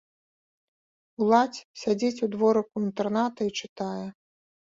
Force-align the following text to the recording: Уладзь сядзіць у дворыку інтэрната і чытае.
Уладзь 1.25 1.59
сядзіць 1.81 2.23
у 2.27 2.31
дворыку 2.35 2.75
інтэрната 2.87 3.41
і 3.51 3.55
чытае. 3.59 4.07